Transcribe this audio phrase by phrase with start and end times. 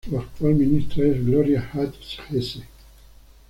[0.09, 1.93] Su actual ministra es Gloria Hutt
[2.31, 2.63] Hesse.